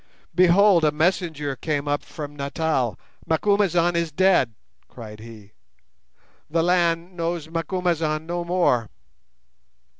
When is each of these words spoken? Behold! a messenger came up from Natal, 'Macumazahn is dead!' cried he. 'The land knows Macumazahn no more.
Behold! 0.33 0.83
a 0.83 0.91
messenger 0.91 1.55
came 1.55 1.87
up 1.87 2.01
from 2.03 2.35
Natal, 2.35 2.99
'Macumazahn 3.27 3.95
is 3.95 4.11
dead!' 4.11 4.55
cried 4.87 5.19
he. 5.19 5.51
'The 6.49 6.63
land 6.63 7.15
knows 7.15 7.49
Macumazahn 7.51 8.25
no 8.25 8.43
more. 8.43 8.89